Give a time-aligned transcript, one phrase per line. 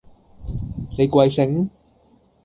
[0.97, 1.69] 你貴姓？